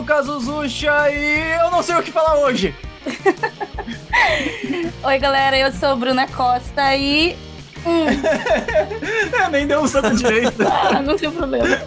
[0.00, 2.74] Lucas Uzucha e eu não sei o que falar hoje.
[5.04, 7.36] Oi, galera, eu sou Bruna Costa e.
[7.84, 8.06] Hum.
[9.44, 10.66] é, nem deu um soco direito.
[10.66, 11.78] ah, não tem problema.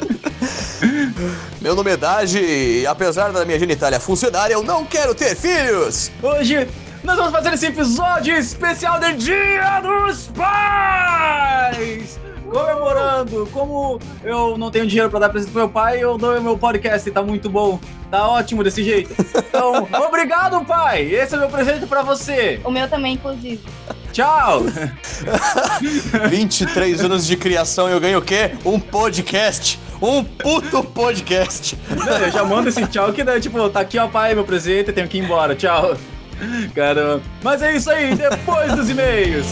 [1.60, 6.12] Meu nome é Dage e apesar da minha genitália funcionar, eu não quero ter filhos!
[6.22, 6.68] Hoje
[7.04, 12.20] nós vamos fazer esse episódio especial de Dia dos Pais!
[12.54, 16.56] Comemorando, como eu não tenho dinheiro para dar presente pro meu pai, eu dou meu
[16.56, 17.80] podcast, tá muito bom.
[18.12, 19.16] Tá ótimo desse jeito.
[19.36, 21.02] Então, obrigado, pai!
[21.02, 22.62] Esse é meu presente para você.
[22.64, 23.60] O meu também, inclusive.
[24.12, 24.66] Tchau!
[26.30, 28.52] 23 anos de criação e eu ganho o quê?
[28.64, 29.80] Um podcast!
[30.00, 31.76] Um puto podcast!
[31.90, 34.94] Não, eu já mando esse tchau que daí, tipo, tá aqui, ó, pai, meu presente,
[34.94, 35.56] tenho que ir embora.
[35.56, 35.98] Tchau!
[36.76, 37.24] Caramba.
[37.42, 39.48] Mas é isso aí, depois dos e-mails.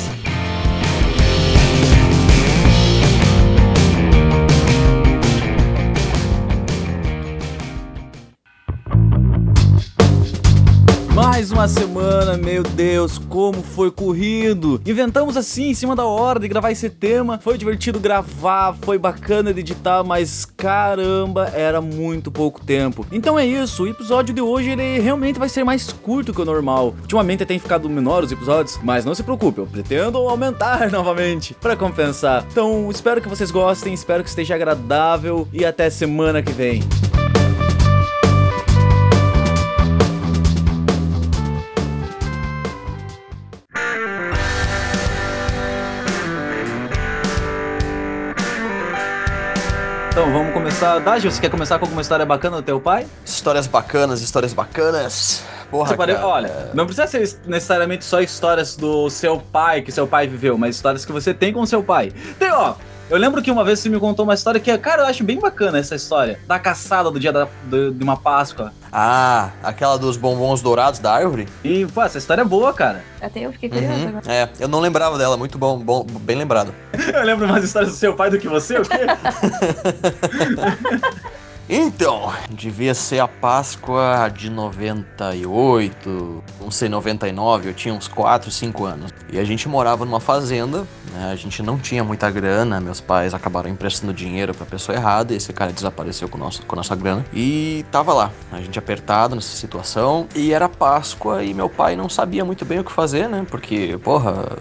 [11.32, 14.82] Mais uma semana, meu Deus, como foi corrido!
[14.86, 17.40] Inventamos assim em cima da hora de gravar esse tema.
[17.42, 23.06] Foi divertido gravar, foi bacana de editar, mas caramba, era muito pouco tempo.
[23.10, 26.46] Então é isso, o episódio de hoje ele realmente vai ser mais curto que o
[26.46, 26.94] normal.
[27.00, 31.78] Ultimamente tem ficado menor os episódios, mas não se preocupe, eu pretendo aumentar novamente para
[31.78, 32.46] compensar.
[32.52, 36.84] Então, espero que vocês gostem, espero que esteja agradável e até semana que vem.
[50.82, 51.00] Começar.
[51.00, 53.06] Dagi, você quer começar com alguma história bacana do teu pai?
[53.24, 55.44] Histórias bacanas, histórias bacanas.
[55.70, 56.14] Porra, pare...
[56.14, 60.76] Olha, não precisa ser necessariamente só histórias do seu pai, que seu pai viveu, mas
[60.76, 62.12] histórias que você tem com seu pai.
[62.40, 62.74] Tem, ó,
[63.12, 65.38] eu lembro que uma vez você me contou uma história que, cara, eu acho bem
[65.38, 66.40] bacana essa história.
[66.48, 68.72] Da caçada do dia da, do, de uma Páscoa.
[68.90, 71.46] Ah, aquela dos bombons dourados da árvore?
[71.62, 73.04] E, pô, essa história é boa, cara.
[73.22, 74.08] Até eu fiquei curiosa uhum.
[74.08, 74.34] agora.
[74.34, 76.74] É, eu não lembrava dela, muito bom, bom bem lembrado.
[77.14, 79.00] eu lembro mais histórias do seu pai do que você, o quê?
[81.74, 88.84] Então, devia ser a Páscoa de 98, não sei, 99, eu tinha uns 4, 5
[88.84, 89.14] anos.
[89.32, 91.32] E a gente morava numa fazenda, né?
[91.32, 95.38] A gente não tinha muita grana, meus pais acabaram emprestando dinheiro pra pessoa errada, e
[95.38, 97.26] esse cara desapareceu com, nosso, com a nossa grana.
[97.34, 102.10] E tava lá, a gente apertado nessa situação, e era Páscoa e meu pai não
[102.10, 103.46] sabia muito bem o que fazer, né?
[103.50, 104.58] Porque, porra,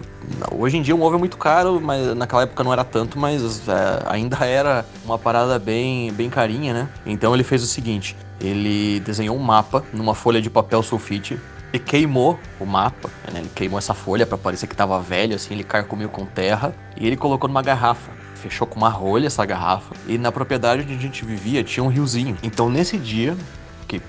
[0.51, 3.67] Hoje em dia um ovo é muito caro, mas naquela época não era tanto, mas
[3.67, 6.89] é, ainda era uma parada bem, bem carinha, né?
[7.05, 11.39] Então ele fez o seguinte: ele desenhou um mapa numa folha de papel sulfite
[11.73, 13.39] e queimou o mapa, né?
[13.39, 17.07] Ele queimou essa folha para parecer que tava velho, assim, ele carcomiu com terra e
[17.07, 18.11] ele colocou numa garrafa.
[18.35, 19.93] Fechou com uma rolha essa garrafa.
[20.07, 22.35] E na propriedade onde a gente vivia tinha um riozinho.
[22.41, 23.37] Então nesse dia,
[23.87, 24.01] que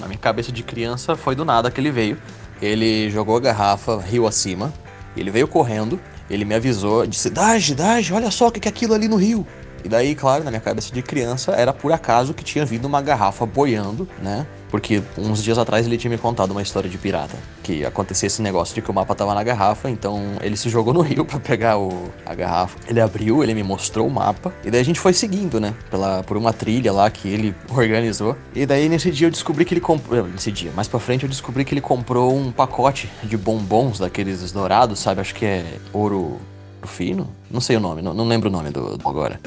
[0.00, 2.18] na minha cabeça de criança foi do nada que ele veio,
[2.62, 4.72] ele jogou a garrafa rio acima,
[5.16, 8.94] ele veio correndo, ele me avisou, disse: Dage, Dage, olha só o que é aquilo
[8.94, 9.46] ali no rio.
[9.84, 13.02] E daí, claro, na minha cabeça de criança, era por acaso que tinha vindo uma
[13.02, 14.46] garrafa boiando, né?
[14.70, 17.36] Porque uns dias atrás ele tinha me contado uma história de pirata.
[17.62, 20.92] Que acontecia esse negócio de que o mapa tava na garrafa, então ele se jogou
[20.92, 22.76] no rio para pegar o, a garrafa.
[22.88, 24.52] Ele abriu, ele me mostrou o mapa.
[24.64, 25.74] E daí a gente foi seguindo, né?
[25.90, 28.36] Pela, por uma trilha lá que ele organizou.
[28.54, 30.26] E daí nesse dia eu descobri que ele comprou.
[30.26, 34.50] Nesse dia, mais pra frente eu descobri que ele comprou um pacote de bombons daqueles
[34.50, 35.20] dourados, sabe?
[35.20, 36.40] Acho que é ouro
[36.88, 37.28] fino?
[37.50, 39.40] Não sei o nome, não, não lembro o nome do, do agora.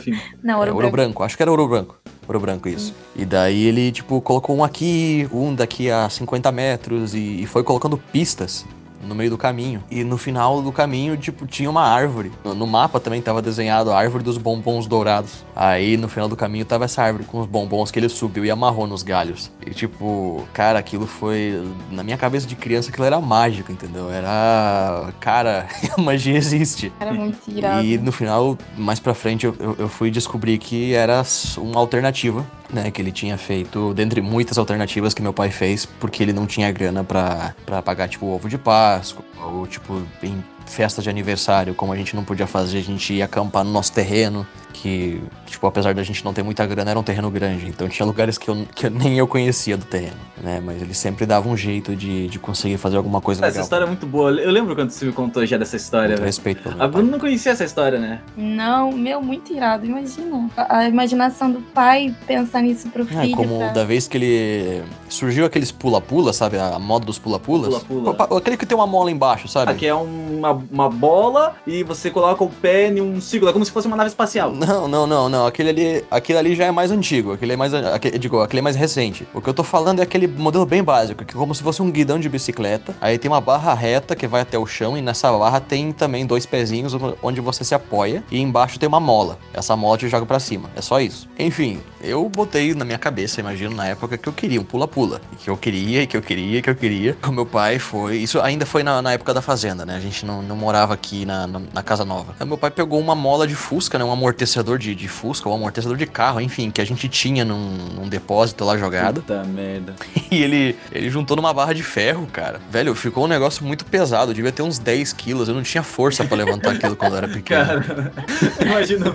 [0.43, 0.75] Não, ouro, é, branco.
[0.75, 1.23] ouro branco.
[1.23, 1.99] Acho que era ouro branco.
[2.27, 2.91] Ouro branco, isso.
[2.91, 3.21] Hum.
[3.21, 7.63] E daí ele, tipo, colocou um aqui, um daqui a 50 metros e, e foi
[7.63, 8.65] colocando pistas
[9.07, 9.83] no meio do caminho.
[9.89, 12.31] E no final do caminho, tipo, tinha uma árvore.
[12.43, 15.45] No, no, mapa também tava desenhado a árvore dos bombons dourados.
[15.55, 18.51] Aí no final do caminho tava essa árvore com os bombons que ele subiu e
[18.51, 19.51] amarrou nos galhos.
[19.65, 21.63] E tipo, cara, aquilo foi.
[21.91, 24.11] Na minha cabeça de criança, aquilo era mágico, entendeu?
[24.11, 25.13] Era.
[25.19, 26.91] Cara, a magia existe.
[26.99, 27.83] Era muito irado.
[27.83, 31.23] E no final, mais pra frente, eu, eu, eu fui descobrir que era
[31.57, 36.21] uma alternativa né, que ele tinha feito, dentre muitas alternativas que meu pai fez, porque
[36.21, 41.09] ele não tinha grana para pagar, tipo, ovo de Páscoa, ou, tipo, em festa de
[41.09, 44.45] aniversário, como a gente não podia fazer, a gente ia acampar no nosso terreno,
[44.81, 47.67] que, tipo, apesar da gente não ter muita grana, era um terreno grande.
[47.67, 50.61] Então tinha lugares que, eu, que nem eu conhecia do terreno, né?
[50.63, 53.59] Mas ele sempre dava um jeito de, de conseguir fazer alguma coisa essa legal.
[53.61, 54.29] Essa história é muito boa.
[54.31, 56.09] Eu lembro quando você me contou já dessa história.
[56.09, 58.21] Muito respeito pelo A Bruna não conhecia essa história, né?
[58.37, 60.47] Não, meu, muito irado, imagina.
[60.55, 63.33] A, a imaginação do pai pensar nisso pro filho.
[63.33, 63.69] É, como pra...
[63.69, 64.83] da vez que ele...
[65.09, 66.59] Surgiu aqueles pula-pula, sabe?
[66.59, 67.81] A moda dos pula-pulas.
[67.83, 68.37] Pula-pula.
[68.37, 69.71] Aquele que tem uma mola embaixo, sabe?
[69.71, 73.65] Aqui é uma, uma bola e você coloca o pé em um círculo, é como
[73.65, 74.53] se fosse uma nave espacial.
[74.67, 75.45] Não, não, não, não.
[75.45, 77.31] Aquele ali, aquele ali já é mais antigo.
[77.31, 79.25] Aquele é mais, aquele, digo, aquele é mais recente.
[79.33, 81.81] O que eu tô falando é aquele modelo bem básico, que é como se fosse
[81.81, 82.93] um guidão de bicicleta.
[82.99, 86.25] Aí tem uma barra reta que vai até o chão e nessa barra tem também
[86.25, 86.93] dois pezinhos
[87.23, 89.39] onde você se apoia e embaixo tem uma mola.
[89.53, 90.69] Essa mola te joga para cima.
[90.75, 91.29] É só isso.
[91.39, 95.49] Enfim, eu botei na minha cabeça, imagino na época que eu queria um pula-pula, que
[95.49, 97.17] eu queria, que eu queria, que eu queria.
[97.25, 99.95] O meu pai foi, isso ainda foi na, na época da fazenda, né?
[99.95, 102.35] A gente não, não morava aqui na, na, na casa nova.
[102.39, 104.03] Aí meu pai pegou uma mola de Fusca, né?
[104.03, 104.46] Um amortecedor
[104.77, 108.63] de, de Fusca, um amortecedor de carro, enfim, que a gente tinha num, num depósito
[108.63, 109.21] lá jogado.
[109.21, 109.95] Puta merda.
[110.29, 112.59] E ele, ele juntou numa barra de ferro, cara.
[112.69, 115.47] Velho, ficou um negócio muito pesado, devia ter uns 10 quilos.
[115.47, 117.65] Eu não tinha força para levantar aquilo quando eu era pequeno.
[117.65, 118.13] Cara,
[118.59, 119.05] imagina.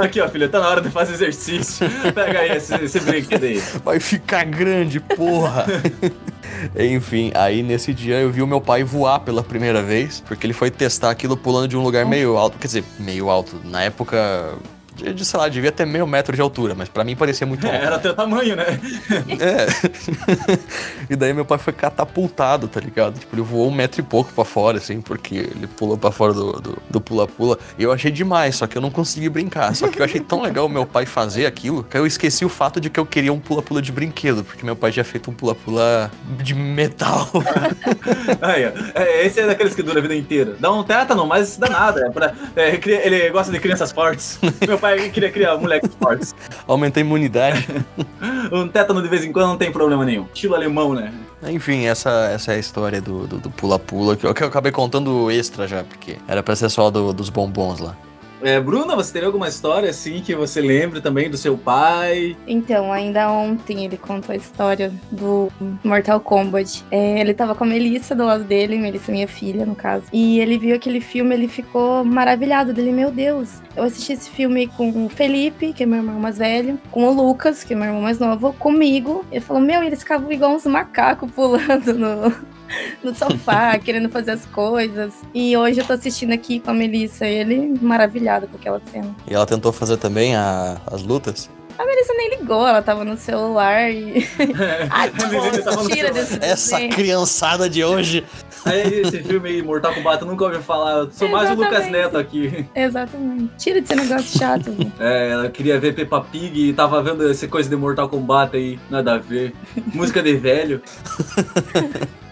[0.00, 1.88] Aqui, ó, filha, tá na hora de fazer exercício.
[2.14, 3.60] Pega aí esse, esse brinquedo aí.
[3.84, 5.66] Vai ficar grande, porra.
[6.78, 10.54] Enfim, aí nesse dia eu vi o meu pai voar pela primeira vez, porque ele
[10.54, 12.58] foi testar aquilo pulando de um lugar meio alto.
[12.58, 13.60] Quer dizer, meio alto.
[13.64, 14.54] Na época,
[14.94, 17.66] de, de, sei lá, devia ter meio metro de altura, mas para mim parecia muito
[17.66, 17.76] alto.
[17.76, 18.80] É, era teu tamanho, né?
[19.40, 19.66] É.
[21.10, 23.18] e daí meu pai foi catapultado, tá ligado?
[23.18, 26.32] Tipo, ele voou um metro e pouco para fora, assim, porque ele pulou para fora
[26.32, 27.58] do pula-pula.
[27.78, 29.74] E eu achei demais, só que eu não consegui brincar.
[29.74, 32.48] Só que eu achei tão legal o meu pai fazer aquilo, que eu esqueci o
[32.48, 35.34] fato de que eu queria um pula-pula de brinquedo, porque meu pai já feito um
[35.34, 37.30] pula-pula de metal.
[38.40, 38.62] Aí.
[38.94, 40.56] É, esse é daqueles que dura a vida inteira.
[40.58, 42.06] Dá um tétano, mas dá nada.
[42.06, 44.38] É pra, é, ele gosta de crianças fortes.
[44.66, 46.34] Meu pai queria criar moleques fortes.
[46.66, 47.64] Aumenta a imunidade.
[48.50, 50.26] um tétano de vez em quando não tem problema nenhum.
[50.34, 51.14] Estilo alemão, né?
[51.44, 55.84] Enfim, essa, essa é a história do pula-pula, que, que eu acabei contando extra já,
[55.84, 57.96] porque era pra ser só do, dos bombons lá.
[58.42, 62.36] É, Bruna, você teria alguma história assim que você lembre também do seu pai?
[62.46, 65.50] Então, ainda ontem ele contou a história do
[65.84, 66.84] Mortal Kombat.
[66.90, 70.04] É, ele tava com a Melissa do lado dele, Melissa, minha filha, no caso.
[70.12, 73.62] E ele viu aquele filme, ele ficou maravilhado dele, meu Deus.
[73.76, 77.12] Eu assisti esse filme com o Felipe, que é meu irmão mais velho, com o
[77.12, 79.24] Lucas, que é meu irmão mais novo, comigo.
[79.30, 82.34] Ele falou: Meu, eles ficavam igual uns macacos pulando no,
[83.02, 85.14] no sofá, querendo fazer as coisas.
[85.34, 89.14] E hoje eu tô assistindo aqui com a Melissa, ele maravilhado com aquela cena.
[89.28, 91.50] E ela tentou fazer também a, as lutas?
[91.78, 94.26] A Melissa nem ligou, ela tava no celular e.
[94.90, 98.24] Ai, pô, tira desse Essa criançada de hoje.
[98.64, 100.98] Aí, esse filme aí, Mortal Kombat, eu nunca ouvi falar.
[100.98, 101.32] Eu sou Exatamente.
[101.32, 102.66] mais o Lucas Neto aqui.
[102.74, 103.50] Exatamente.
[103.58, 104.70] Tira desse negócio chato.
[105.00, 108.78] é, ela queria ver Peppa Pig e tava vendo essa coisa de Mortal Kombat aí,
[108.88, 109.52] nada a ver.
[109.92, 110.82] Música de velho.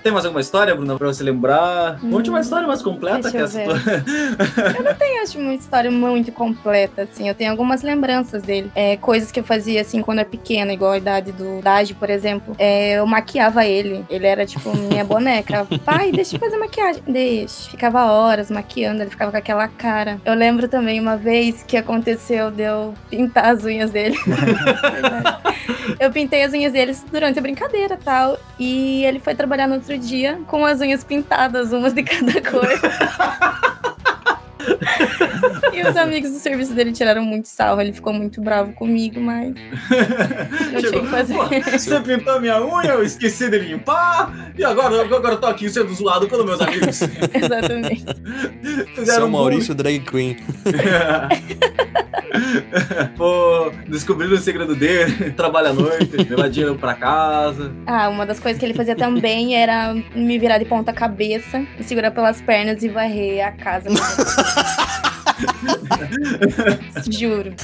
[0.03, 1.99] Tem mais alguma história, Bruna, pra você lembrar?
[2.03, 3.61] Hum, Conte uma história mais completa que essa.
[3.61, 3.73] Eu,
[4.77, 7.29] eu não tenho, acho, uma história muito completa, assim.
[7.29, 8.71] Eu tenho algumas lembranças dele.
[8.75, 12.09] É, coisas que eu fazia, assim, quando era pequena, igual a idade do Dage, por
[12.09, 12.55] exemplo.
[12.59, 14.05] É, eu maquiava ele.
[14.09, 15.67] Ele era, tipo, minha boneca.
[15.85, 17.03] Pai, deixa eu fazer maquiagem.
[17.07, 17.71] Deixa.
[17.71, 20.19] Ficava horas maquiando, ele ficava com aquela cara.
[20.25, 24.17] Eu lembro também uma vez que aconteceu de eu pintar as unhas dele.
[26.01, 28.39] eu pintei as unhas dele durante a brincadeira tal.
[28.59, 33.70] E ele foi trabalhar no outro dia com as unhas pintadas, umas de cada cor.
[35.73, 37.81] e os amigos do serviço dele tiraram muito sarro.
[37.81, 39.55] Ele ficou muito bravo comigo, mas.
[40.73, 41.79] Eu tinha que fazer.
[41.79, 44.53] Você pintou minha unha, eu esqueci de limpar.
[44.57, 47.01] E agora, agora eu tô aqui sendo zoado pelos meus amigos.
[47.35, 48.05] Exatamente.
[48.95, 50.37] Fizeram Seu Maurício Drag Queen.
[53.17, 57.73] Pô, descobriram o segredo dele, trabalha à noite, levar dinheiro pra casa.
[57.87, 61.83] Ah, uma das coisas que ele fazia também era me virar de ponta cabeça, me
[61.83, 63.89] segurar pelas pernas e varrer a casa.
[67.11, 67.55] Juro.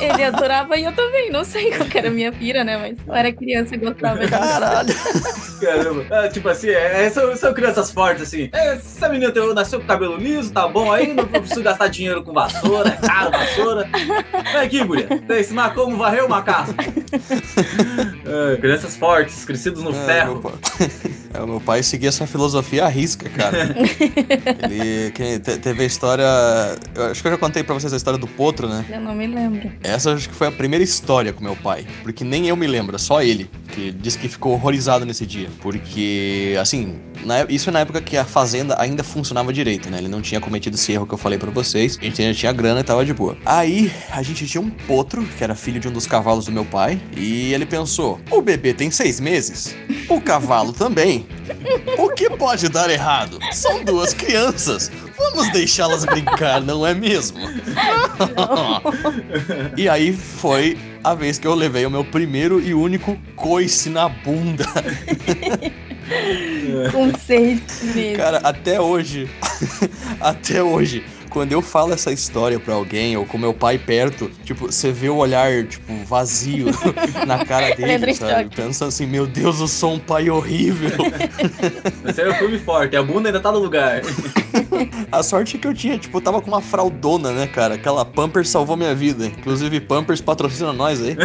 [0.00, 1.30] Ele adorava e eu também.
[1.30, 2.76] Não sei qual era a minha pira, né?
[2.76, 4.94] Mas eu era criança e gostava de Caralho.
[5.60, 6.06] Caramba.
[6.10, 8.48] É, tipo assim, é, é, são, são crianças fortes, assim.
[8.52, 12.22] É, essa menina tem, nasceu com cabelo liso, tá bom aí, não preciso gastar dinheiro
[12.22, 13.88] com vassoura, é caro vassoura.
[14.52, 15.06] Vem aqui, guria.
[15.06, 16.74] Tem ensinar como varrer uma casa.
[18.28, 20.34] É, crianças fortes, crescidos no é, ferro.
[20.34, 20.52] Meu pai,
[21.38, 23.74] é, o meu pai seguia essa filosofia à risca, cara.
[24.64, 26.24] Ele que, teve a história
[26.94, 28.84] eu acho que eu já contei pra vocês a história do Potro, né?
[28.90, 29.70] Eu não me lembro.
[29.82, 31.86] Essa acho que foi a primeira história com meu pai.
[32.02, 33.48] Porque nem eu me lembro, só ele.
[33.68, 35.48] Que disse que ficou horrorizado nesse dia.
[35.60, 39.98] Porque, assim, na, isso é na época que a fazenda ainda funcionava direito, né?
[39.98, 41.96] Ele não tinha cometido esse erro que eu falei para vocês.
[42.00, 43.36] A gente ainda tinha grana e tava de boa.
[43.46, 46.64] Aí, a gente tinha um potro, que era filho de um dos cavalos do meu
[46.64, 47.00] pai.
[47.16, 49.76] E ele pensou: o bebê tem seis meses,
[50.08, 51.26] o cavalo também.
[51.96, 53.38] O que pode dar errado?
[53.52, 54.90] São duas crianças.
[55.16, 57.38] Vamos deixá-las brincar, não é mesmo?
[59.76, 64.08] e aí foi a vez que eu levei o meu primeiro e único coice na
[64.08, 64.64] bunda.
[66.92, 67.60] Com seis
[67.94, 68.16] meses.
[68.16, 69.28] Cara, até hoje,
[70.20, 74.66] até hoje, quando eu falo essa história pra alguém, ou com meu pai perto, tipo,
[74.66, 76.66] você vê o olhar, tipo, vazio
[77.26, 78.54] na cara dele, sabe?
[78.54, 80.90] Pensando assim, meu Deus, eu sou um pai horrível.
[82.06, 84.02] Esse é o filme forte, a bunda ainda tá no lugar.
[85.10, 87.74] A sorte é que eu tinha, tipo, eu tava com uma fraldona, né, cara?
[87.74, 89.26] Aquela Pampers salvou minha vida.
[89.26, 91.16] Inclusive, Pampers patrocina nós aí.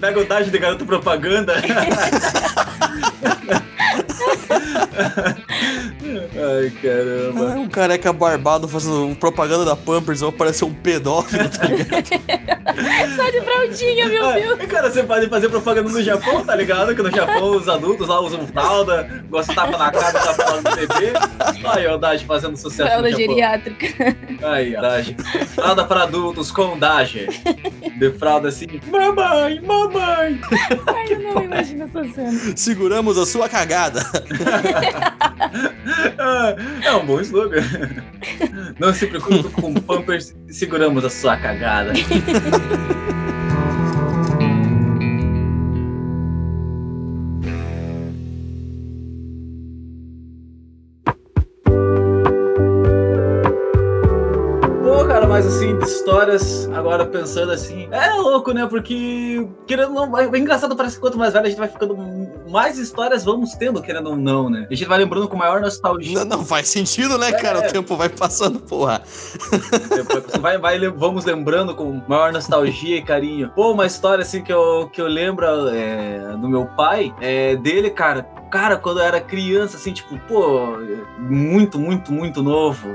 [0.00, 1.54] Pega o Dage de garoto propaganda.
[6.42, 7.52] Ai, caramba.
[7.54, 12.06] Ah, um careca barbado fazendo propaganda da Pampers, vou parecer um pedófilo, tá ligado?
[13.16, 14.58] Só de fraldinha, meu Deus.
[14.60, 16.94] Ah, cara, você pode fazer propaganda no Japão, tá ligado?
[16.94, 20.34] Que no Japão os adultos lá usam fralda, gostam de tapa na cara e tá
[20.34, 21.12] falando do bebê.
[21.64, 23.26] Aí, o Dage fazendo sucesso Fralda no Japão.
[23.26, 24.16] geriátrica.
[24.42, 25.16] Aí, ó, Dage.
[25.54, 27.26] Fralda para adultos com Dage.
[27.98, 30.40] De fralda assim, mamãe, mamãe.
[30.86, 32.56] Ai, eu não imagino essa cena.
[32.56, 34.00] Seguramos a sua cagada.
[36.82, 37.62] É um bom slogan.
[38.78, 41.92] Não se preocupe com Pampers, seguramos a sua cagada.
[55.82, 58.66] Histórias, agora pensando assim, é louco, né?
[58.66, 61.96] Porque, querendo ou não, é engraçado, parece que quanto mais velho a gente vai ficando,
[62.48, 64.66] mais histórias vamos tendo, querendo ou não, né?
[64.70, 66.18] A gente vai lembrando com maior nostalgia.
[66.24, 67.60] Não, não faz sentido, né, cara?
[67.60, 67.68] É.
[67.68, 69.02] O tempo vai passando, porra.
[70.40, 73.50] Vai, vai, vamos lembrando com maior nostalgia e carinho.
[73.54, 77.90] Pô, uma história assim que eu, que eu lembro é, do meu pai, é, dele,
[77.90, 78.22] cara.
[78.50, 80.76] Cara, quando eu era criança, assim, tipo, pô,
[81.18, 82.88] muito, muito, muito novo.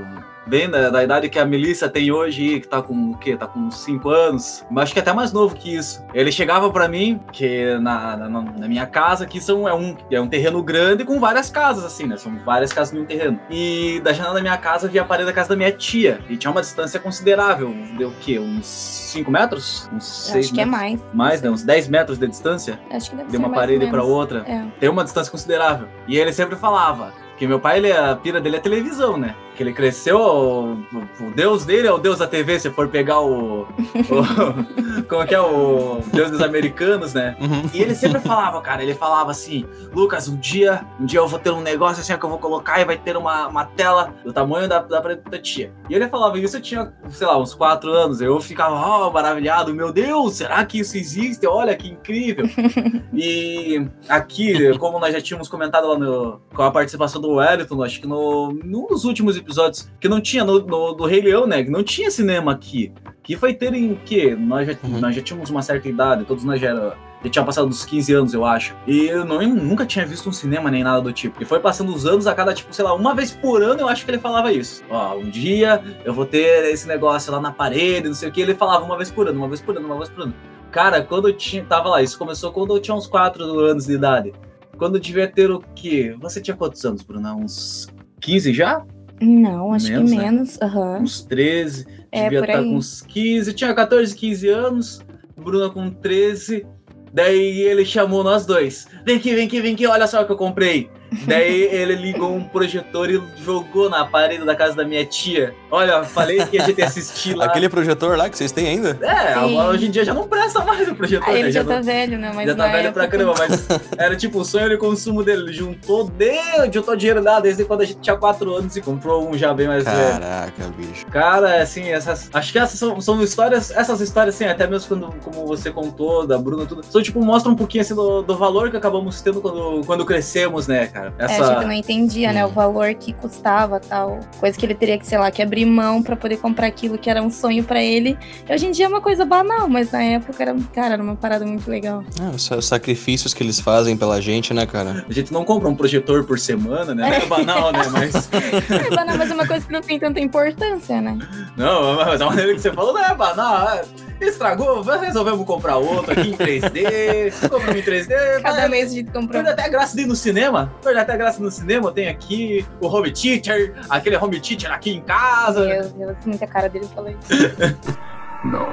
[0.47, 3.35] Bem da, da idade que a Melissa tem hoje, que tá com o quê?
[3.35, 4.63] Tá com 5 anos.
[4.69, 6.05] Mas acho que é até mais novo que isso.
[6.13, 10.21] Ele chegava pra mim, que na, na, na minha casa, que são, é, um, é
[10.21, 12.17] um terreno grande com várias casas, assim, né?
[12.17, 13.39] São várias casas no terreno.
[13.49, 16.19] E da janela da minha casa via a parede da casa da minha tia.
[16.29, 17.73] E tinha uma distância considerável.
[17.97, 18.37] Deu o quê?
[18.37, 19.89] Uns 5 metros?
[19.91, 20.99] Uns 6 Acho que é mais.
[21.13, 21.49] Mais, né?
[21.49, 24.09] Uns 10 metros de distância Acho que deve de uma parede pra menos.
[24.09, 24.43] outra.
[24.47, 24.63] É.
[24.79, 25.87] Tem uma distância considerável.
[26.07, 29.35] E ele sempre falava que meu pai, ele, a pira dele é televisão, né?
[29.55, 30.73] Que ele cresceu, o,
[31.19, 33.61] o deus dele é o deus da TV, se for pegar o.
[33.61, 33.65] o
[35.09, 35.39] como é que é?
[35.39, 37.35] O deus dos americanos, né?
[37.39, 37.69] Uhum.
[37.73, 41.39] E ele sempre falava, cara, ele falava assim, Lucas, um dia, um dia eu vou
[41.39, 44.31] ter um negócio assim que eu vou colocar e vai ter uma, uma tela do
[44.33, 45.71] tamanho da, da da tia.
[45.89, 49.73] E ele falava isso, eu tinha, sei lá, uns quatro anos, eu ficava, ó, maravilhado,
[49.73, 51.45] meu Deus, será que isso existe?
[51.47, 52.45] Olha que incrível.
[53.13, 58.01] e aqui, como nós já tínhamos comentado lá no, com a participação do Wellington, acho
[58.01, 61.63] que no, num dos últimos episódios, que não tinha no, no- do Rei Leão, né,
[61.63, 62.93] que não tinha cinema aqui.
[63.25, 64.35] Que foi ter em que?
[64.35, 64.99] Nós já, Uhum.
[64.99, 68.13] nós já tínhamos uma certa idade, todos nós já era, já tinha passado dos 15
[68.13, 68.75] anos, eu acho.
[68.85, 71.41] E eu, não, eu nunca tinha visto um cinema nem nada do tipo.
[71.41, 73.87] E foi passando os anos a cada, tipo, sei lá, uma vez por ano eu
[73.87, 74.83] acho que ele falava isso.
[74.91, 78.39] Ó, um dia eu vou ter esse negócio lá na parede, não sei o que.
[78.41, 80.33] Ele falava uma vez por ano, uma vez por ano, uma vez por ano.
[80.71, 83.93] Cara, quando eu tinha, tava lá, isso começou quando eu tinha uns 4 anos de
[83.93, 84.33] idade.
[84.77, 86.15] Quando eu devia ter o quê?
[86.21, 87.33] Você tinha quantos anos, Bruna?
[87.33, 87.87] Uns
[88.19, 88.83] 15 já?
[89.21, 90.23] Não, acho Menos, que né?
[90.25, 90.61] menos.
[90.61, 90.99] Aham.
[90.99, 91.87] Uns 13.
[92.15, 92.65] É, devia por estar aí.
[92.65, 93.53] com uns 15.
[93.53, 95.01] Tinha 14, 15 anos.
[95.37, 96.65] Bruna com 13.
[97.13, 98.87] Daí ele chamou nós dois.
[99.05, 100.89] Vem aqui, vem aqui, vem aqui, olha só o que eu comprei.
[101.25, 105.53] Daí ele ligou um projetor e jogou na parede da casa da minha tia.
[105.71, 107.45] Olha, falei que a gente ia assistir lá.
[107.45, 108.97] Aquele projetor lá que vocês têm ainda?
[109.01, 109.59] É, Sim.
[109.59, 111.27] hoje em dia já não presta mais o projetor.
[111.27, 111.39] Aí né?
[111.41, 112.31] ele já não- tá velho, né?
[112.33, 113.67] Mas já tá velho pra caramba, mas
[113.97, 115.43] era tipo o sonho de consumo dele.
[115.43, 119.29] Ele juntou, deu, juntou dinheiro lá desde quando a gente tinha 4 anos e comprou
[119.29, 120.19] um já bem mais velho.
[120.19, 121.05] Caraca, bicho.
[121.07, 122.29] Cara, assim, essas.
[122.33, 123.71] Acho que essas são, são histórias.
[123.71, 126.83] Essas histórias, assim, até mesmo quando, como você contou, da Bruna, tudo.
[126.85, 130.67] São, tipo, mostram um pouquinho assim do, do valor que acabamos tendo quando, quando crescemos,
[130.67, 131.04] né, cara?
[131.17, 131.45] É, a Essa.
[131.53, 132.51] gente não entendia, né, o Hum.
[132.51, 136.15] valor que custava tal, coisa que ele teria que, sei lá, que abrir mão pra
[136.15, 138.17] poder comprar aquilo que era um sonho pra ele.
[138.49, 141.15] E hoje em dia é uma coisa banal, mas na época era, cara, era uma
[141.15, 142.03] parada muito legal.
[142.21, 145.05] Ah, os sa- sacrifícios que eles fazem pela gente, né, cara?
[145.09, 147.21] A gente não compra um projetor por semana, né?
[147.23, 147.79] É banal, né?
[147.91, 148.29] Mas.
[148.85, 151.17] É banal, mas é uma coisa que não tem tanta importância, né?
[151.57, 153.69] Não, mas a maneira que você falou não é banal.
[153.69, 153.83] é-
[154.21, 157.33] Estragou, resolvemos comprar outro aqui em 3D.
[157.49, 158.41] Compramos em 3D.
[158.41, 159.41] Cada mas- mês a gente comprou.
[159.41, 160.73] Até a graça de ir no cinema.
[160.95, 161.91] Perde até a graça no cinema.
[161.91, 165.65] Tem aqui o home teacher, aquele home teacher aqui em casa.
[165.65, 167.77] Meu Deus, muita cara dele falou isso.
[168.45, 168.67] Não.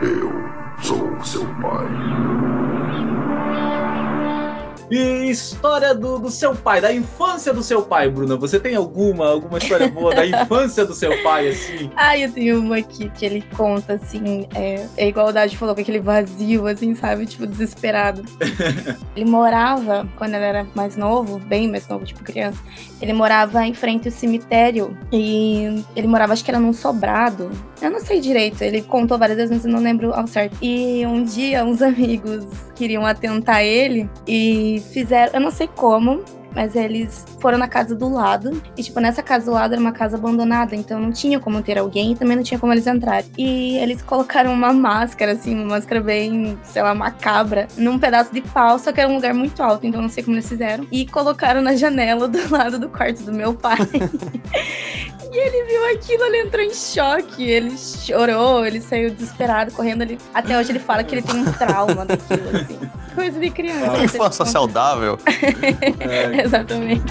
[0.00, 0.32] Eu
[0.80, 1.86] sou seu pai.
[4.90, 8.36] E história do, do seu pai, da infância do seu pai, Bruna.
[8.36, 11.90] Você tem alguma, alguma história boa da infância do seu pai, assim?
[11.96, 15.74] Ah, eu tenho uma aqui que ele conta, assim, é, é igual o Dade falou,
[15.74, 17.26] com aquele vazio, assim, sabe?
[17.26, 18.24] Tipo, desesperado.
[19.14, 22.58] ele morava, quando ele era mais novo, bem mais novo, tipo criança,
[23.00, 27.50] ele morava em frente ao cemitério e ele morava, acho que era num sobrado.
[27.80, 30.56] Eu não sei direito, ele contou várias vezes, mas eu não lembro ao certo.
[30.60, 36.74] E um dia, uns amigos queriam atentar ele e fizeram, eu não sei como, mas
[36.74, 38.62] eles foram na casa do lado.
[38.76, 41.78] E, tipo, nessa casa do lado era uma casa abandonada, então não tinha como ter
[41.78, 43.30] alguém e também não tinha como eles entrarem.
[43.36, 48.40] E eles colocaram uma máscara, assim, uma máscara bem, sei lá, macabra, num pedaço de
[48.40, 50.86] pau, só que era um lugar muito alto, então não sei como eles fizeram.
[50.90, 53.78] E colocaram na janela do lado do quarto do meu pai.
[55.30, 60.18] E ele viu aquilo, ele entrou em choque, ele chorou, ele saiu desesperado, correndo ali.
[60.32, 62.78] Até hoje ele fala que ele tem um trauma daquilo, assim.
[63.18, 63.90] Coisa de criança.
[63.90, 65.18] Uma infância saudável.
[65.98, 66.44] é.
[66.44, 67.02] Exatamente.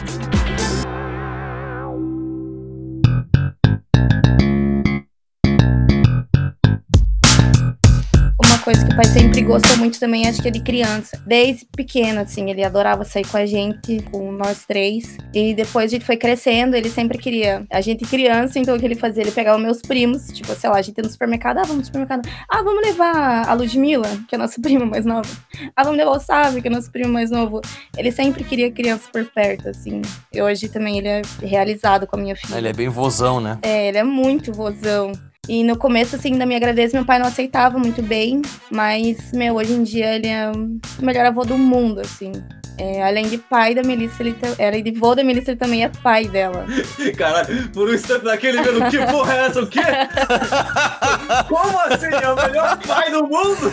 [8.68, 11.18] Coisa que o pai sempre gostou muito também, acho que é de criança.
[11.26, 15.16] Desde pequeno, assim, ele adorava sair com a gente, com nós três.
[15.34, 17.66] E depois a gente foi crescendo, ele sempre queria.
[17.72, 19.24] A gente criança, então o que ele fazia?
[19.24, 21.86] Ele pegava meus primos, tipo, sei lá, a gente ia no supermercado, ah, vamos no
[21.86, 22.28] supermercado.
[22.50, 25.30] Ah, vamos levar a Ludmilla, que é nossa prima mais nova.
[25.74, 27.62] Ah, vamos levar o Sávio, que é nosso primo mais novo.
[27.98, 30.02] Ele sempre queria criança por perto, assim.
[30.34, 32.58] E hoje também ele é realizado com a minha filha.
[32.58, 33.60] Ele é bem vozão, né?
[33.62, 35.14] É, ele é muito vozão.
[35.48, 38.42] E no começo, assim, da minha gravidez, meu pai não aceitava muito bem.
[38.70, 42.32] Mas, meu, hoje em dia ele é o melhor avô do mundo, assim.
[42.78, 45.90] É, além de pai da Melissa, ele era de vô da Melissa, ele também é
[45.90, 46.66] pai dela.
[47.18, 49.62] Caralho, por um instante daquele vendo que porra é essa?
[49.62, 49.82] O quê?
[51.50, 52.06] Como assim?
[52.06, 53.72] É o melhor pai do mundo?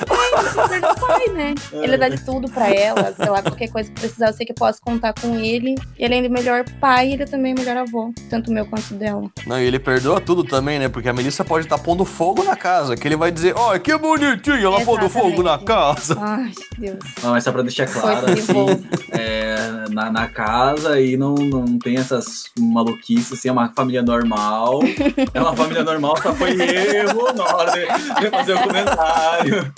[0.00, 1.54] É, super do pai, né?
[1.72, 4.52] Ele dá de tudo pra ela, sei lá, qualquer coisa que precisar, eu sei que
[4.52, 5.74] eu posso contar com ele.
[5.98, 9.28] E além de melhor pai, ele é também melhor avô, tanto meu quanto dela.
[9.46, 10.88] Não, e ele perdoa tudo também, né?
[10.88, 13.74] Porque a Melissa pode estar tá pondo fogo na casa, que ele vai dizer, ó,
[13.74, 16.16] oh, que bonitinho, ela pondo fogo na casa.
[16.20, 16.98] Ai, Deus.
[17.22, 21.78] Não, mas só pra deixar deixa claro, assim, é, na, na casa e não, não
[21.78, 24.80] tem essas maluquices, assim, é uma família normal.
[25.32, 27.86] É uma família normal, só foi erro na hora de,
[28.20, 29.72] de fazer o comentário.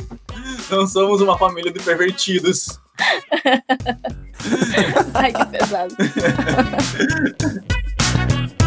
[0.70, 2.80] Não somos uma família de pervertidos.
[5.14, 5.96] Ai, que pesado.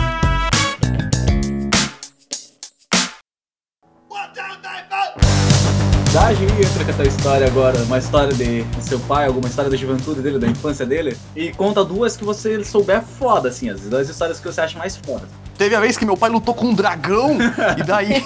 [6.15, 9.49] da Gi entra com a tua história agora, uma história de, de, seu pai, alguma
[9.49, 13.69] história da juventude dele, da infância dele, e conta duas que você souber foda, assim,
[13.69, 15.27] as duas histórias que você acha mais foda.
[15.57, 17.37] Teve a vez que meu pai lutou com um dragão,
[17.77, 18.23] e daí.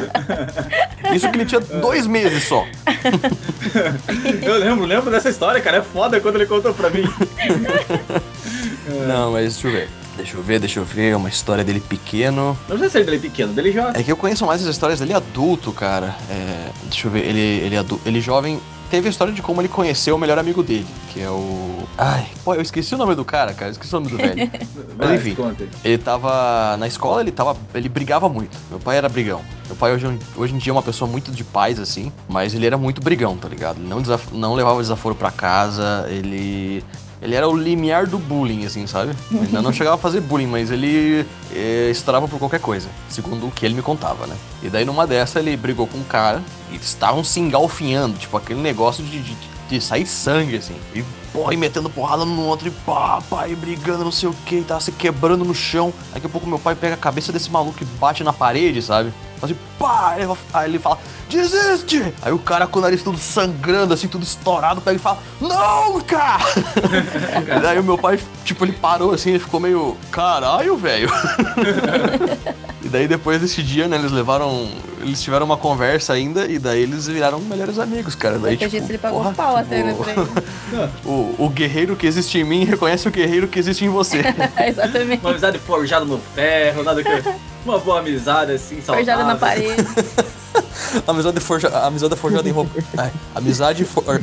[1.14, 2.64] Isso que ele tinha dois meses só.
[4.40, 7.04] Eu lembro, lembro dessa história, cara, é foda quando ele contou pra mim.
[9.06, 10.01] Não, mas deixa eu ver.
[10.16, 11.16] Deixa eu ver, deixa eu ver.
[11.16, 12.56] Uma história dele pequeno.
[12.68, 14.00] Não precisa ser dele pequeno, dele jovem.
[14.00, 16.16] É que eu conheço mais as histórias dele adulto, cara.
[16.30, 18.60] É, deixa eu ver, ele, ele, adu, ele jovem.
[18.90, 21.78] Teve a história de como ele conheceu o melhor amigo dele, que é o.
[21.96, 23.70] Ai, pô, eu esqueci o nome do cara, cara.
[23.70, 24.50] Eu esqueci o nome do velho.
[24.98, 25.34] Mas enfim,
[25.82, 27.56] ele tava na escola, ele tava.
[27.74, 28.54] Ele brigava muito.
[28.68, 29.40] Meu pai era brigão.
[29.66, 32.66] Meu pai hoje, hoje em dia é uma pessoa muito de paz, assim, mas ele
[32.66, 33.78] era muito brigão, tá ligado?
[33.78, 36.84] Não, desaf não levava desaforo para casa, ele
[37.22, 39.12] ele era o limiar do bullying, assim, sabe?
[39.32, 43.50] Ainda não chegava a fazer bullying, mas ele é, estourava por qualquer coisa, segundo o
[43.52, 44.36] que ele me contava, né?
[44.60, 48.60] E daí numa dessa ele brigou com um cara e estavam se engalfinhando, tipo aquele
[48.60, 49.36] negócio de, de,
[49.68, 50.74] de sair sangue, assim.
[50.92, 54.34] E porra, e metendo porrada no outro, e pá, pá, e brigando, não sei o
[54.44, 55.94] que, tava se quebrando no chão.
[56.12, 59.12] Daqui a pouco meu pai pega a cabeça desse maluco e bate na parede, sabe?
[59.42, 60.16] Assim, pá,
[60.54, 62.14] aí ele fala, desiste!
[62.22, 66.00] Aí o cara com o nariz tudo sangrando, assim, tudo estourado, pega e fala, não,
[66.02, 66.44] cara!
[67.56, 71.10] e daí o meu pai, tipo, ele parou assim, ele ficou meio, caralho, velho.
[72.92, 74.68] e daí depois desse dia, né, eles levaram,
[75.00, 78.38] eles tiveram uma conversa ainda, e daí eles viraram melhores amigos, cara.
[78.38, 79.96] Daí, tipo, ele pagou porra, pau até, né,
[81.02, 84.18] o, o guerreiro que existe em mim reconhece o guerreiro que existe em você.
[84.66, 85.20] Exatamente.
[85.22, 87.08] Uma amizade forjada no ferro, nada que...
[87.64, 88.96] Uma boa amizade, assim, saudável.
[88.96, 89.86] Forjada na parede.
[91.08, 91.68] amizade, forja...
[91.86, 92.82] amizade forjada em roupa.
[93.34, 94.20] amizade for...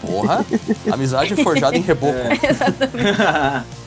[0.00, 0.46] Porra!
[0.92, 2.18] Amizade forjada em reboco.
[2.18, 2.50] É.
[2.50, 3.81] Exatamente.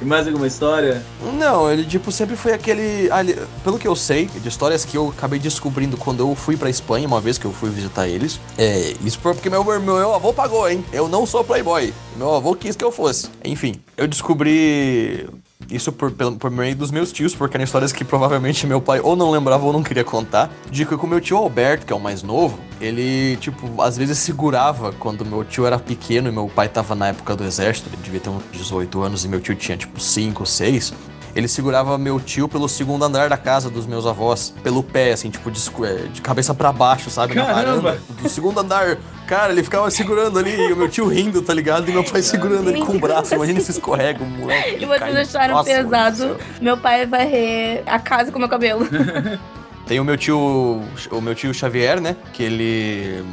[0.00, 1.02] E mais alguma história?
[1.34, 3.10] Não, ele tipo sempre foi aquele.
[3.10, 6.70] Ali, pelo que eu sei, de histórias que eu acabei descobrindo quando eu fui pra
[6.70, 8.40] Espanha, uma vez que eu fui visitar eles.
[8.56, 10.84] É, isso foi porque meu, meu, avô pagou, hein?
[10.92, 11.92] Eu não sou playboy.
[12.16, 13.28] Meu avô quis que eu fosse.
[13.44, 15.28] Enfim, eu descobri
[15.70, 19.16] isso por, por meio dos meus tios, porque eram histórias que provavelmente meu pai ou
[19.16, 20.50] não lembrava ou não queria contar.
[20.70, 24.18] De que com meu tio Alberto, que é o mais novo, ele, tipo, às vezes
[24.18, 28.02] segurava quando meu tio era pequeno e meu pai tava na época do exército, ele
[28.02, 30.94] devia ter uns 18 anos e meu tio tinha, tipo, 5, 6.
[31.34, 35.30] Ele segurava meu tio pelo segundo andar da casa dos meus avós, pelo pé, assim,
[35.30, 37.34] tipo, de, é, de cabeça pra baixo, sabe?
[37.34, 37.82] Na Caramba!
[37.82, 38.98] varanda, do segundo andar.
[39.26, 41.88] Cara, ele ficava segurando ali, e o meu tio rindo, tá ligado?
[41.88, 43.34] E meu pai segurando ele com o braço.
[43.34, 44.82] Imagina se escorrega, o moleque.
[44.82, 48.88] E vocês acharam Nossa, pesado meu pai varrer a casa com meu cabelo.
[49.88, 52.14] Tem o meu tio, o meu tio Xavier, né?
[52.34, 53.24] Que ele.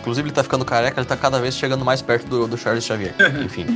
[0.00, 2.84] Inclusive ele tá ficando careca, ele tá cada vez chegando mais perto do, do Charles
[2.84, 3.14] Xavier.
[3.44, 3.66] Enfim.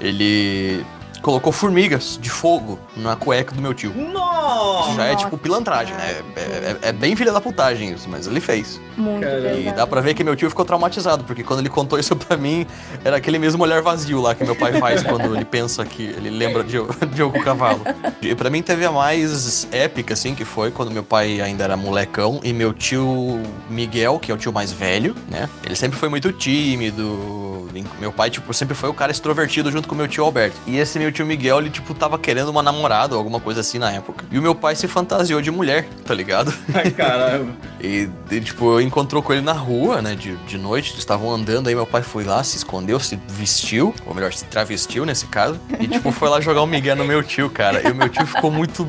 [0.00, 0.84] ele
[1.22, 3.90] colocou formigas de fogo na cueca do meu tio.
[3.90, 4.94] Isso Nossa!
[4.94, 6.16] já é tipo pilantragem, né?
[6.36, 8.80] É, é- é bem filha da putagem isso, mas ele fez.
[8.96, 9.52] Muito Caramba.
[9.52, 9.76] E pesado.
[9.76, 12.66] dá pra ver que meu tio ficou traumatizado, porque quando ele contou isso pra mim,
[13.04, 16.30] era aquele mesmo olhar vazio lá que meu pai faz quando ele pensa que ele
[16.30, 16.78] lembra de
[17.14, 17.80] Diogo Cavalo.
[18.22, 21.76] E pra mim teve a mais épica, assim, que foi quando meu pai ainda era
[21.76, 25.48] molecão e meu tio Miguel, que é o tio mais velho, né?
[25.64, 27.55] Ele sempre foi muito tímido.
[28.00, 30.56] Meu pai, tipo, sempre foi o cara extrovertido junto com meu tio Alberto.
[30.66, 33.78] E esse meu tio Miguel, ele, tipo, tava querendo uma namorada ou alguma coisa assim
[33.78, 34.24] na época.
[34.30, 36.52] E o meu pai se fantasiou de mulher, tá ligado?
[36.74, 37.52] Ai, caramba.
[37.80, 41.68] E, e, tipo, encontrou com ele na rua, né, de, de noite, eles estavam andando,
[41.68, 45.60] aí meu pai foi lá, se escondeu, se vestiu, ou melhor, se travestiu nesse caso,
[45.78, 47.86] e, tipo, foi lá jogar um migué no meu tio, cara.
[47.86, 48.86] E o meu tio ficou muito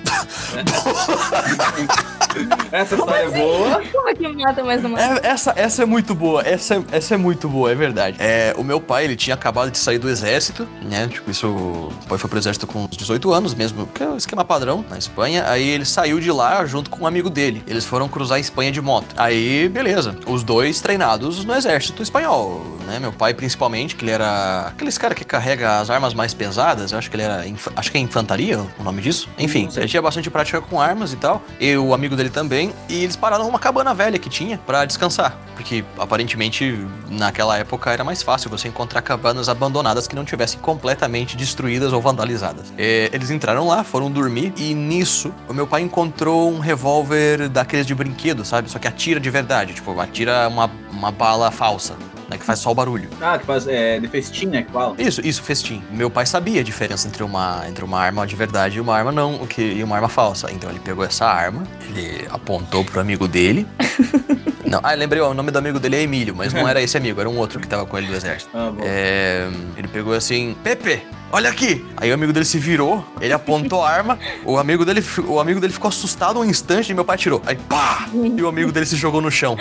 [2.71, 3.81] Essa história é boa.
[3.91, 4.99] Como é que mata mais uma?
[5.01, 8.15] É, essa, essa é muito boa, essa, é- essa é muito boa, é verdade.
[8.19, 11.07] É, o meu pai, ele tinha acabado de sair do exército, né?
[11.07, 11.47] Tipo, isso.
[11.47, 14.85] O pai foi pro exército com uns 18 anos mesmo, que é o esquema padrão
[14.89, 15.43] na Espanha.
[15.47, 17.61] Aí ele saiu de lá junto com um amigo dele.
[17.67, 19.13] Eles foram cruzar a Espanha de moto.
[19.17, 20.15] Aí, beleza.
[20.25, 22.97] Os dois treinados no exército espanhol, né?
[22.99, 26.91] Meu pai, principalmente, que ele era aqueles cara que carrega as armas mais pesadas.
[26.91, 27.47] Eu acho que ele era.
[27.47, 29.27] inf- Acho que é infantaria o nome disso.
[29.37, 31.41] Enfim, ele tinha bastante prática com armas e tal.
[31.59, 32.73] E o amigo dele também.
[32.89, 35.37] E eles pararam numa cabana velha que tinha pra descansar.
[35.55, 41.35] Porque aparentemente naquela época era mais fácil você encontrar cabanas abandonadas que não tivessem completamente
[41.37, 42.73] destruídas ou vandalizadas.
[42.77, 44.53] É, eles entraram lá, foram dormir.
[44.57, 48.69] E nisso, o meu pai encontrou um revólver daqueles de brinquedo, sabe?
[48.69, 49.73] Só que atira de verdade.
[49.73, 51.95] Tipo, atira uma, uma bala falsa.
[52.31, 53.09] Né, que faz só o barulho.
[53.19, 53.67] Ah, que faz.
[53.67, 54.63] É, de festim, né?
[54.63, 54.95] Que fala.
[54.97, 55.83] Isso, isso, festim.
[55.91, 59.11] Meu pai sabia a diferença entre uma, entre uma arma de verdade e uma arma
[59.11, 60.49] não, o que, e uma arma falsa.
[60.49, 63.67] Então ele pegou essa arma, ele apontou pro amigo dele.
[64.65, 66.95] não, ah, lembrei, ó, o nome do amigo dele é Emílio, mas não era esse
[66.95, 68.49] amigo, era um outro que tava com ele do exército.
[68.53, 68.81] Ah, bom.
[68.81, 71.85] É, ele pegou assim, Pepe, olha aqui.
[71.97, 75.59] Aí o amigo dele se virou, ele apontou a arma, o amigo dele, o amigo
[75.59, 77.41] dele ficou assustado um instante e meu pai tirou.
[77.45, 78.07] Aí pá!
[78.13, 79.57] E o amigo dele se jogou no chão.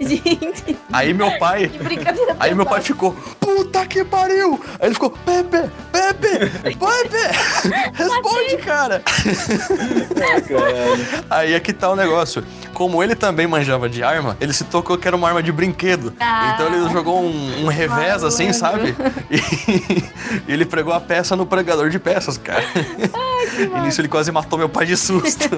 [0.00, 2.36] Gente, Aí meu pai que brincadeira.
[2.38, 4.60] Aí meu pai ficou, puta que pariu!
[4.78, 9.02] Aí ele ficou, Pepe, Pepe, Pepe, responde, cara!
[11.30, 12.44] Aí é que tá o negócio.
[12.72, 16.12] Como ele também manjava de arma, ele se tocou que era uma arma de brinquedo.
[16.18, 16.52] Ah.
[16.54, 18.94] Então ele jogou um, um revés assim, sabe?
[19.30, 19.36] E,
[20.48, 22.64] e ele pregou a peça no pregador de peças, cara.
[23.58, 25.48] e nisso ele quase matou meu pai de susto.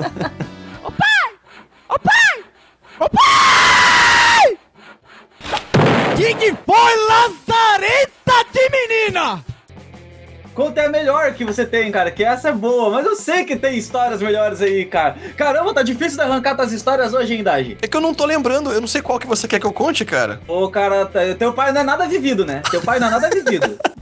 [10.57, 13.45] Conta é a melhor que você tem, cara, que essa é boa, mas eu sei
[13.45, 15.15] que tem histórias melhores aí, cara.
[15.37, 17.77] Caramba, tá difícil de arrancar tuas histórias hoje, hein, Daji?
[17.83, 19.73] É que eu não tô lembrando, eu não sei qual que você quer que eu
[19.73, 20.41] conte, cara.
[20.49, 22.63] Ô, cara, teu pai não é nada vivido, né?
[22.71, 23.79] Teu pai não é nada vivido.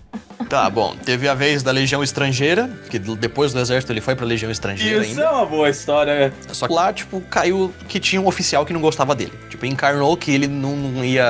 [0.48, 0.94] Tá, bom.
[0.96, 5.02] Teve a vez da Legião Estrangeira, que depois do exército ele foi pra Legião Estrangeira
[5.02, 5.22] Isso ainda.
[5.22, 6.32] é uma boa história.
[6.52, 9.32] Só que lá, tipo, caiu que tinha um oficial que não gostava dele.
[9.48, 11.24] Tipo, encarnou que ele não, não ia.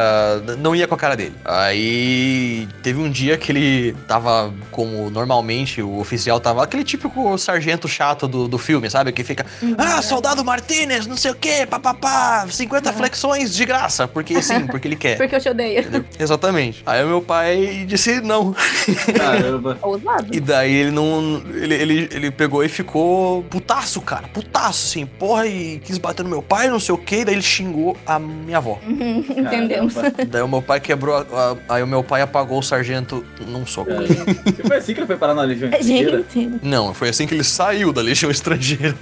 [0.59, 1.35] não ia com a cara dele.
[1.45, 7.89] Aí teve um dia que ele tava, como normalmente o oficial tava, aquele típico sargento
[7.89, 9.13] chato do, do filme, sabe?
[9.13, 9.47] Que fica.
[9.79, 14.07] Ah, soldado Martinez, não sei o quê, papapá, 50 flexões de graça.
[14.09, 15.17] Porque sim, porque ele quer.
[15.25, 16.05] Porque eu te odeio.
[16.19, 16.83] Exatamente.
[16.85, 18.55] Aí o meu pai disse não.
[19.17, 19.79] Caramba.
[20.33, 21.43] E daí ele não.
[21.55, 24.29] Ele, ele, ele pegou e ficou putaço, cara.
[24.29, 27.25] Putaço, assim, porra, e quis bater no meu pai, não sei o quê.
[27.25, 28.79] Daí ele xingou a minha avó.
[28.87, 29.95] Entendemos.
[30.29, 31.17] Daí o meu pai quebrou.
[31.17, 31.27] a-
[31.69, 33.91] a- aí o meu pai apagou o sargento num soco.
[33.91, 34.67] É.
[34.67, 36.25] Foi assim que ele foi parar na Legião Estrangeira?
[36.33, 36.61] Gente.
[36.63, 38.95] Não, foi assim que ele saiu da Legião Estrangeira.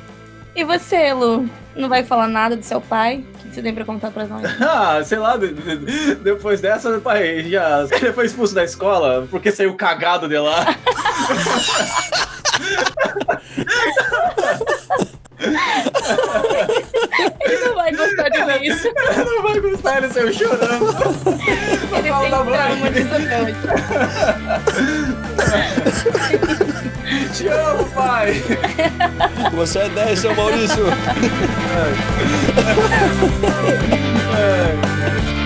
[0.54, 1.48] E você, Lu?
[1.74, 3.24] Não vai falar nada do seu pai?
[3.52, 4.42] Que você tem pra contar pra nós?
[4.62, 7.86] Ah, sei lá, de- de- depois dessa, pai, já.
[8.00, 10.64] Ele foi expulso da escola porque saiu cagado de lá.
[17.40, 18.88] Ele não vai gostar de ver isso.
[19.16, 20.86] Não vai gostar, ele saiu chorando.
[21.92, 23.56] Ele tem trauma disso hoje.
[27.34, 28.42] Te amo, pai.
[29.54, 30.84] Você é 10, seu Maurício.
[34.38, 35.41] É.